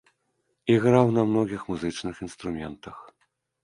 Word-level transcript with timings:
Іграў 0.75 1.13
на 1.19 1.27
многіх 1.33 1.61
музычных 1.71 2.15
інструментах. 2.29 3.09